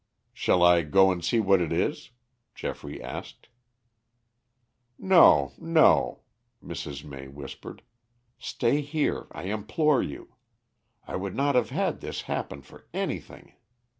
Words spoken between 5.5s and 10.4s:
no," Mrs. May whispered. "Stay here, I implore you.